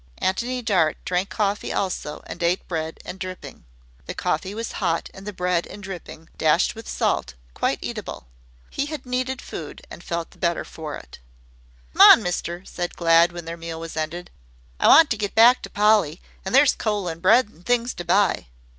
[0.17, 3.65] Antony Dart drank coffee also and ate bread and dripping.
[4.07, 8.25] The coffee was hot and the bread and dripping, dashed with salt, quite eatable.
[8.71, 11.19] He had needed food and felt the better for it.
[11.93, 14.31] "Come on, mister," said Glad, when their meal was ended.
[14.79, 18.03] "I want to get back to Polly, an' there's coal and bread and things to
[18.03, 18.47] buy."